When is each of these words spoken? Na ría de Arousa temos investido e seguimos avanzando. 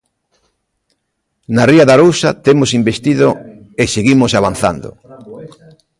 Na 1.55 1.63
ría 1.71 1.87
de 1.87 1.93
Arousa 1.95 2.29
temos 2.45 2.69
investido 2.79 3.27
e 3.81 3.83
seguimos 3.95 4.31
avanzando. 4.39 4.89